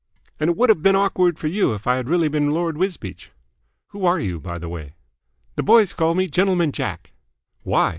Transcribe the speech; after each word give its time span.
"And 0.39 0.49
it 0.49 0.57
would 0.57 0.69
have 0.69 0.81
been 0.81 0.95
awkward 0.95 1.37
for 1.37 1.45
you 1.45 1.75
if 1.75 1.85
I 1.85 1.97
had 1.97 2.09
really 2.09 2.27
been 2.27 2.49
Lord 2.49 2.75
Wisbeach." 2.75 3.29
"Who 3.89 4.03
are 4.03 4.19
you, 4.19 4.39
by 4.39 4.57
the 4.57 4.67
way?" 4.67 4.95
"The 5.57 5.61
boys 5.61 5.93
call 5.93 6.15
me 6.15 6.25
Gentleman 6.25 6.71
Jack." 6.71 7.11
"Why?" 7.61 7.89